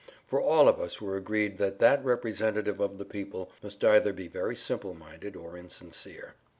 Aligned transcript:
For 0.25 0.41
all 0.41 0.67
of 0.67 0.79
us 0.79 0.99
were 0.99 1.15
agreed 1.15 1.59
that 1.59 1.77
that 1.77 2.03
representative 2.03 2.79
of 2.79 2.97
the 2.97 3.05
people 3.05 3.51
must 3.61 3.85
either 3.85 4.11
be 4.13 4.27
very 4.27 4.55
simple 4.55 4.95
minded 4.95 5.35
or 5.35 5.55
insincere. 5.55 6.33